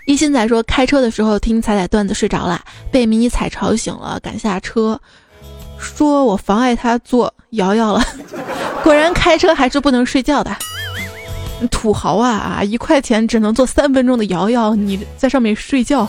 [0.07, 2.63] 一心仔说，开车的时候听彩彩段子睡着了，
[2.95, 4.97] 被迷你彩吵醒了，赶下车，
[5.81, 8.01] 说我妨碍他做瑶瑶了。
[8.85, 10.55] 果然开车还是不能睡觉的，
[11.73, 12.63] 土豪啊啊！
[12.63, 16.07] 一块钱只能做三分钟的瑶瑶，你在上面睡觉。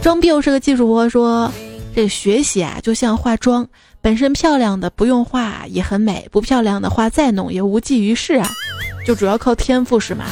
[0.00, 1.50] 装逼又是个技术活，说
[1.96, 3.66] 这学习啊就像化妆。
[4.00, 8.48] 本身漂亮的不用化也很美，不漂亮的画再浓也无济于事啊，
[9.04, 10.26] 就主要靠天赋是吗？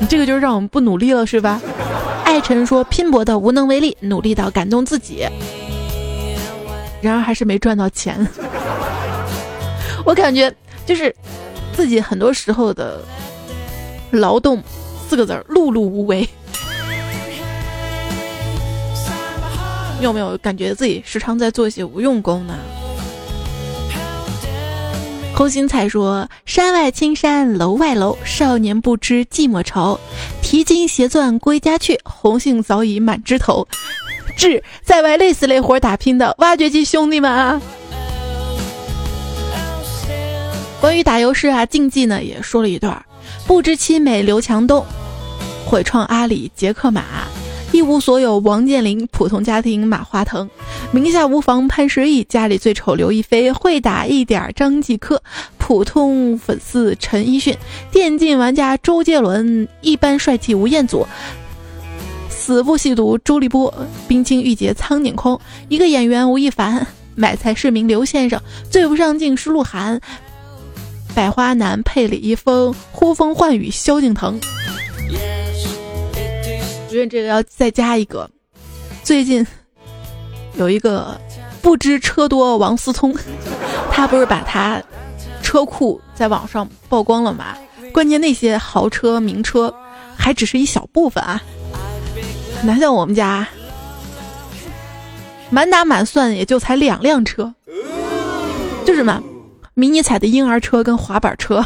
[0.00, 1.60] 你这个就是让我们不努力了是吧？
[2.32, 5.28] 爱晨说拼搏的无能为力，努力到感动自己，
[7.02, 8.26] 然而还是没赚到钱。
[10.02, 10.50] 我感觉
[10.86, 11.14] 就是
[11.74, 13.02] 自己很多时候的
[14.12, 14.62] 劳动
[15.06, 16.26] 四个字儿碌碌无为。
[19.98, 22.54] 你有没有感觉自己时常在做一些无用功呢？
[25.42, 29.98] 空心菜说：“山外青山楼外楼，少年不知寂寞愁。
[30.40, 33.66] 提金携钻归家去，红杏早已满枝头。”
[34.38, 37.60] 致在外累死累活打拼的挖掘机兄弟们啊！
[40.80, 43.04] 关于打油诗啊，竞技呢也说了一段：
[43.44, 44.86] 不知凄美刘强东，
[45.66, 47.02] 毁创阿里杰克马。
[47.72, 50.46] 一无所有，王健林；普通家庭，马化腾；
[50.92, 55.16] 名下无房，潘石屹；家里最丑，刘亦菲；会打一点，张继科；
[55.56, 57.54] 普通粉丝，陈奕迅；
[57.90, 61.06] 电竞玩家，周杰伦；一般帅气，吴彦祖；
[62.28, 63.72] 死不吸毒，周立波；
[64.06, 68.38] 冰清玉洁，苍井空；一个演员，吴亦凡；买菜市民，刘先生；
[68.70, 69.98] 最不上镜是鹿晗；
[71.14, 74.38] 百花男配李易峰；呼风唤雨，萧敬腾。
[76.90, 78.28] 觉得这个要再加一个。
[79.02, 79.46] 最近
[80.54, 81.18] 有一个
[81.60, 83.14] 不知车多王思聪，
[83.90, 84.82] 他不是把他
[85.42, 87.56] 车库在网上曝光了吗？
[87.92, 89.74] 关键那些豪车名车
[90.16, 91.42] 还只是一小部分啊。
[92.62, 93.46] 哪像我们家
[95.50, 97.52] 满打满算也就才两辆车，
[98.86, 99.22] 就什么
[99.74, 101.64] 迷你彩的婴儿车跟滑板车。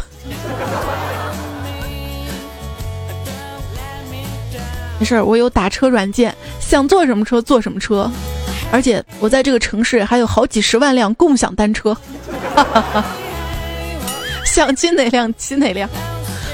[4.99, 8.11] 没事，我有打车软件，想坐什么车坐什么车，
[8.71, 11.95] 而且我在这个城市还有好几十万辆共享单车，
[14.45, 15.89] 想骑哪辆骑哪辆。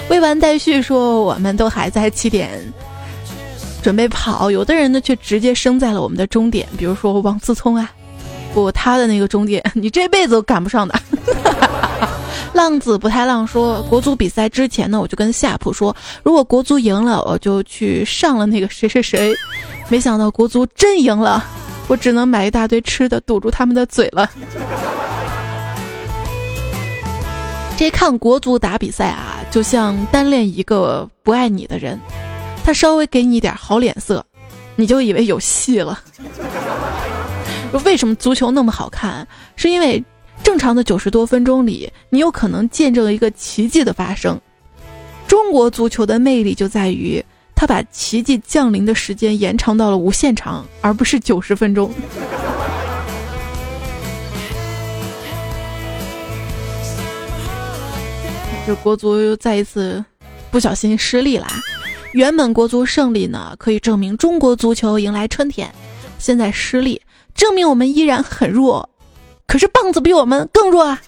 [0.09, 2.51] 未完待续说，我们都还在起点
[3.81, 7.89] 准备跑，有的人呢却直接生在了我们的终点，比如说王思聪啊，
[8.53, 10.93] 不，他的那个终点你这辈子都赶不上的。
[12.53, 19.33] 浪子不太浪说，国足比赛之前呢，我就跟夏普说，如果国足赢了，我就去上了那个谁谁谁。
[19.89, 21.43] 没想到国足真赢了，
[21.87, 24.29] 我只能买一大堆吃的堵住他们的嘴了。
[27.77, 31.99] 这看国足打比赛啊，就像单恋一个不爱你的人，
[32.63, 34.25] 他稍微给你点好脸色，
[34.75, 35.99] 你就以为有戏了。
[37.85, 39.27] 为什么足球那么好看？
[39.55, 40.03] 是因为。
[40.41, 44.37] 正常的九十多分钟里，你有可能见证一个奇迹的发生。
[45.25, 47.23] 中国足球的魅力就在于，
[47.63, 51.89] 他把奇迹降临的时间延长到了无限长，而不是九十分钟。
[58.67, 60.03] 这国足又再一次
[60.51, 61.47] 不小心失利啦！
[62.11, 65.73] 原本国足胜利呢，可以证明中国足球迎来春天，
[66.19, 67.01] 现在失利，
[67.33, 68.89] 证明我们依然很弱。
[69.47, 71.01] 可是棒子比我们更弱啊，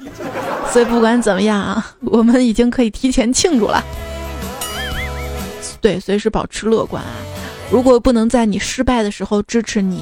[0.71, 3.83] 所以不管怎么样啊，我们已经可以提前庆祝了。
[5.85, 7.11] 对，随时保持乐观啊！
[7.69, 10.01] 如果不能在你失败的时候支持你，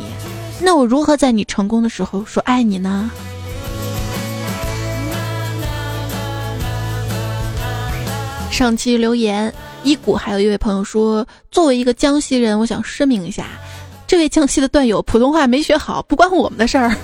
[0.61, 3.11] 那我如何在你成功的时候说爱你呢？
[8.49, 9.53] 上期留言，
[9.83, 13.45] 一谷还有一位朋友说，作为一个江西人，我想声明一下，
[14.07, 16.95] 这位江西的段友普通话没学好，不关我们的事儿。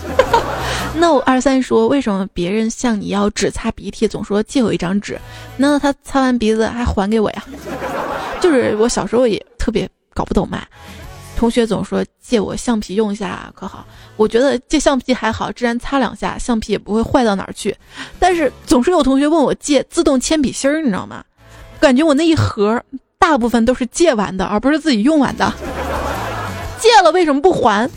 [0.95, 5.19] 那我二三说，为什么别人向你要纸擦鼻涕，总说借我一张纸？
[5.57, 7.43] 难道他擦完鼻子还还给我呀？
[8.41, 10.65] 就是我小时候也特别搞不懂嘛。
[11.37, 13.85] 同学总说借我橡皮用一下可好？
[14.17, 17.73] 我觉得借橡皮还好，自然擦两下橡皮也不会坏到哪儿去。
[18.17, 21.23] 但是总是有同学问我借自动铅笔芯儿，你知道吗？
[21.79, 22.81] 感觉我那一盒
[23.17, 25.53] 大部分都是借完的，而不是自己用完的。
[26.77, 27.89] 借了为什么不还？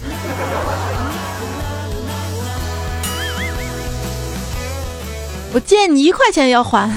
[5.55, 6.91] 我借你一块钱也要还，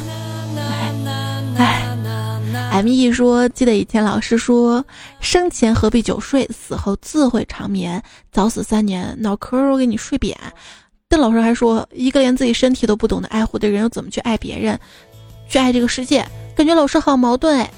[1.57, 1.81] 哎
[2.71, 4.85] ，M E 说，记得以前老师说，
[5.19, 8.01] 生前何必久睡，死后自会长眠，
[8.31, 10.37] 早死三年，脑壳我给你睡扁。
[11.09, 14.79] 但老师还说，一个连自己身体都不懂得爱护的人，又怎么去爱别人，
[15.49, 16.25] 去爱这个世界？
[16.55, 17.69] 感觉老师好矛盾哎。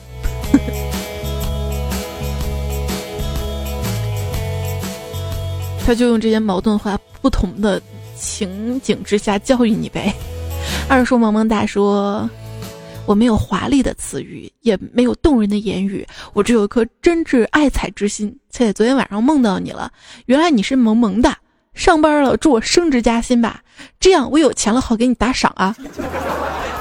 [5.84, 7.82] 他就用这些矛盾话，不同的
[8.16, 10.14] 情景之下教育你呗。
[10.90, 12.30] 二叔萌萌哒说
[13.06, 18.34] ：“我没有华丽的词语，也没有动人的言语，我只有一颗真挚爱彩之心。
[18.50, 19.92] 且昨天晚上梦到你了，
[20.26, 21.36] 原来你是萌萌的。
[21.74, 23.62] 上班了，祝我升职加薪吧，
[24.00, 25.76] 这样我有钱了好给你打赏啊。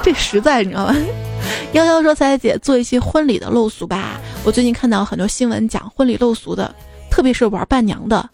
[0.01, 0.95] 这实在你知道吗？”
[1.73, 4.19] 幺幺说：“彩彩姐做一些婚礼的陋俗吧。
[4.43, 6.73] 我最近看到很多新闻讲婚礼陋俗的，
[7.11, 8.27] 特别是玩伴娘的，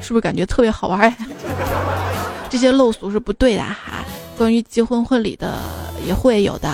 [0.00, 1.14] 是不是感觉特别好玩？
[2.48, 4.04] 这些陋俗是不对的哈。”
[4.42, 5.56] 关于结婚婚礼的
[6.04, 6.68] 也会有的。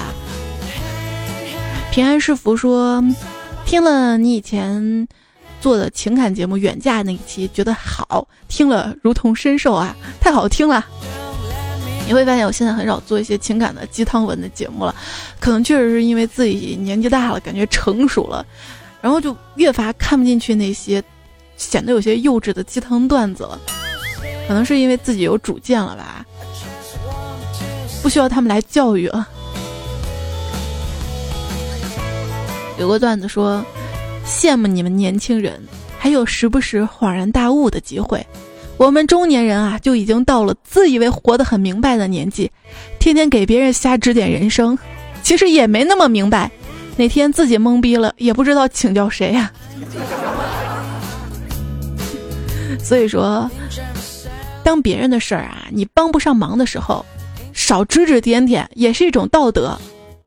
[1.92, 3.04] 平安是福说，
[3.66, 5.06] 听了你以前
[5.60, 10.82] 做的情感节目《远嫁》那一期，觉得好，听了如同深受啊， 太好听了。
[12.06, 14.94] 你会发现我现在很少做一些情感的鸡汤文的节目了，
[15.38, 18.42] 可能确实是因为自己年纪大了，感觉成熟了，
[19.02, 21.04] 然后就越发看不进去那些
[21.58, 23.60] 显得有些幼稚的鸡汤段子了。
[24.48, 26.24] 可能是因为自己有主见了吧。
[28.08, 29.28] 不需要他们来教育了。
[32.78, 33.62] 有个段子说，
[34.26, 35.62] 羡慕你们年轻人
[35.98, 38.26] 还有时不时恍然大悟的机会，
[38.78, 42.50] 我们中年人啊就已经到了自以为活得很明白的年纪，
[42.98, 44.78] 天天给别人瞎指点人生，
[45.22, 46.50] 其实也没那么明白，
[46.96, 49.52] 哪天自己懵逼了也不知道请教谁呀。
[52.82, 53.50] 所以说，
[54.64, 57.04] 当别人的事儿啊你帮不上忙的时候。
[57.68, 59.78] 少指指点点也是一种道德，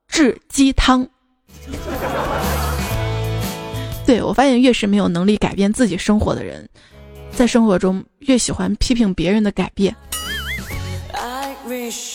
[0.07, 1.07] 治鸡汤。
[4.05, 6.69] 对我发现，越是没有能力改变自己生活的人，
[7.31, 9.95] 在生活中越喜欢批评别人的改变，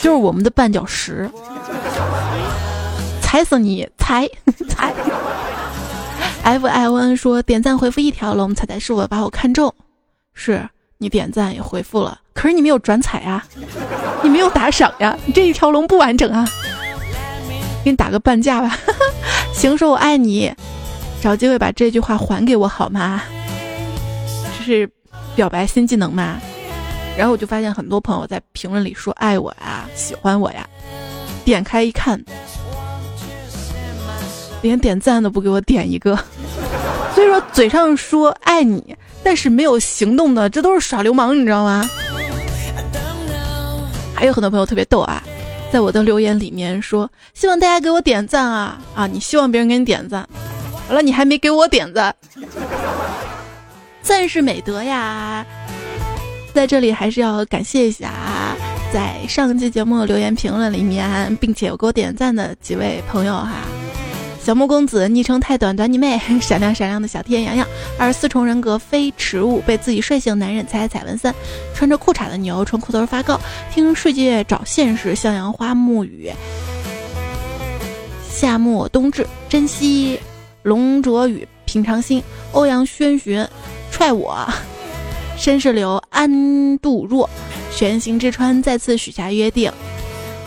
[0.00, 1.28] 就是我们的绊脚石。
[3.20, 3.84] 踩死你！
[3.98, 4.30] 踩
[4.68, 4.94] 踩。
[6.44, 9.74] F I O N 说点赞回复一条龙，彩彩是我把我看中，
[10.34, 10.68] 是
[10.98, 12.20] 你点赞也回复了。
[12.36, 13.42] 可是你没有转彩呀，
[14.22, 16.46] 你没有打赏呀，你这一条龙不完整啊！
[17.82, 18.78] 给你打个半价吧。
[19.54, 20.52] 行，说我爱你，
[21.22, 23.22] 找机会把这句话还给我好吗？
[24.58, 24.88] 这是
[25.34, 26.36] 表白新技能吗？
[27.16, 30.68] 然后我就发现很多朋友在评论里说爱我呀，喜欢我呀。
[31.42, 32.22] 点开一看，
[34.60, 36.14] 连点赞都不给我点一个。
[37.14, 41.88] 所以说嘴上说爱你，但是没有行动的，这都是耍流氓，你知道吗？
[44.16, 45.22] 还有很多朋友特别逗啊，
[45.70, 49.06] 在我的留言里面说希望大家给我点赞啊啊！
[49.06, 50.26] 你希望别人给你点赞，
[50.88, 52.14] 完了你还没给我点赞，
[54.00, 55.44] 赞是美德呀。
[56.54, 58.56] 在这里还是要感谢一下啊，
[58.90, 63.60] 在上期节目留言评论里面，并且有给我点赞的几位朋友哈。
[64.46, 67.66] 小木公子昵称太短短你妹， 闪亮闪亮的小天阳阳，
[67.98, 71.34] 二十四重人格非迟物，被自己率性男人踩踩文三，
[71.74, 73.40] 穿着裤衩的牛穿裤头发高，
[73.74, 76.30] 听世界找现实向阳花木雨，
[78.30, 80.20] 夏末冬至珍惜
[80.62, 82.22] 龙卓宇平常心，
[82.52, 83.44] 欧阳轩寻
[83.90, 84.48] 踹我。
[85.36, 87.28] 绅士流安度若，
[87.72, 89.72] 玄行之川再次许下约定。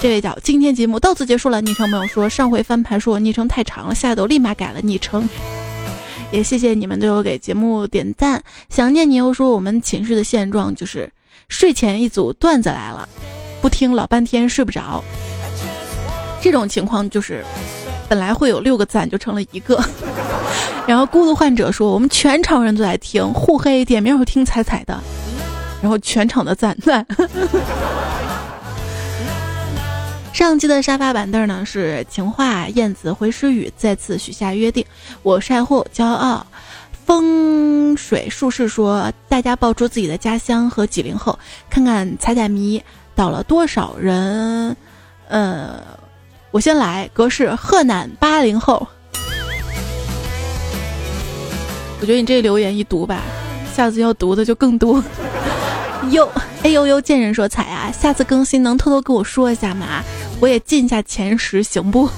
[0.02, 1.60] 这位叫今天节目到此结束了。
[1.60, 5.28] 昵称朋友说上回翻牌说我昵称太长了，下次我立马改了昵称。
[6.32, 8.41] 也谢谢你们对我给节目点赞。
[8.70, 11.12] 想念你又说我们寝室的现状就是
[11.50, 13.10] 睡前一组段子来了，
[13.62, 15.04] 不听老半天睡不着。
[16.39, 17.43] 这种情况就是
[18.08, 19.84] 本来会有六个赞就成了一个。
[20.88, 24.97] 然后孤独患者说：“我们全场人都在听，互黑点名会听彩彩的，
[25.82, 27.06] 然后全场的赞赞。
[30.40, 34.86] 上期的沙发板凳呢是情话燕子回诗雨再次许下约定，
[35.22, 36.48] 我晒货骄傲。
[37.06, 41.38] 风水术士说：大家报出自己的家乡和几零后，
[41.70, 42.82] 看看彩彩迷
[43.14, 44.78] 倒了多少人。
[45.28, 45.84] 呃，
[46.52, 48.88] 我先来，格式河南八零后。”
[52.00, 53.24] 我觉得你这留言一读吧，
[53.76, 55.04] 下次要读的就更多。
[56.12, 56.32] 哟，
[56.64, 60.02] 哎呦呦，见人说彩啊，下次更新能偷偷跟我说一下吗？
[60.40, 62.04] 我也进一下前十，行不？
[62.04, 62.12] 我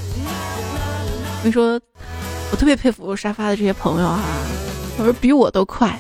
[1.44, 1.80] 跟你说，
[2.52, 4.22] 我特别佩服沙发的这些朋友哈，
[4.98, 5.98] 我说比我都快。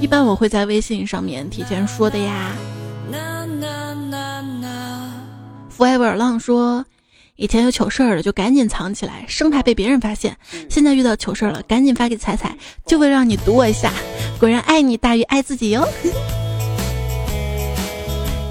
[0.00, 2.52] 一般我会在微信上面提前说的呀。
[5.76, 6.84] Forever 浪说。
[7.36, 10.36] 以前有糗事儿了，就赶紧藏起来，生怕被别人发现。
[10.70, 12.56] 现在遇到糗事儿了，赶紧发给彩彩，
[12.86, 13.92] 就会让你读我一下。
[14.38, 15.84] 果然爱你大于爱自己哟！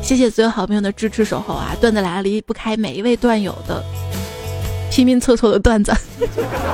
[0.03, 1.75] 谢谢所有好朋友的支持守候啊！
[1.79, 3.81] 段子来了，离不开每一位段友的
[4.91, 5.91] 拼命凑凑的段子。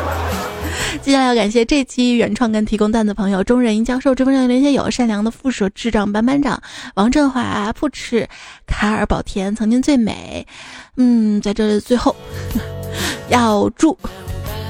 [1.02, 6.62] 接下来要感谢这期原创跟提供段子朋友：中忍银教授、直播上连线友、善良的副手、智障班班长、
[6.96, 8.28] 王振华、扑哧、
[8.66, 10.46] 卡尔、宝田、曾经最美。
[10.98, 12.16] 嗯，在这最后，
[13.30, 13.98] 要祝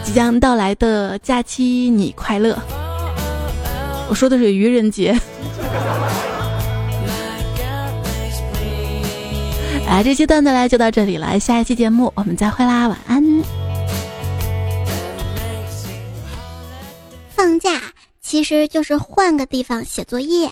[0.04, 2.60] 即将到来的假期你快乐。
[4.10, 5.18] 我说的是愚人节。
[9.90, 13.24] 把这期段子来就到这里了下一期节目我们再会啦晚安。
[17.30, 17.82] 放假
[18.22, 20.48] 其实就是换个地方写作业。